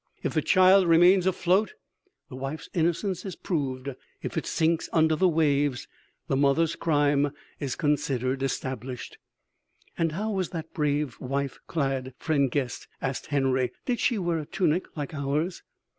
[0.23, 1.75] If the child remains afloat,
[2.27, 3.89] the wife's innocence is proved;
[4.23, 5.87] if it sinks under the waves,
[6.27, 9.19] the mother's crime is considered established."
[9.99, 13.73] "And how was that brave wife clad, friend guest?" asked Henory.
[13.85, 15.61] "Did she wear a tunic like ours?"